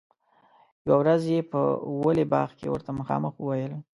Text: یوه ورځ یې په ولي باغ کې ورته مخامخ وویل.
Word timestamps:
یوه 0.87 0.97
ورځ 1.01 1.21
یې 1.33 1.39
په 1.51 1.59
ولي 2.05 2.25
باغ 2.33 2.49
کې 2.59 2.67
ورته 2.69 2.91
مخامخ 2.99 3.33
وویل. 3.37 3.73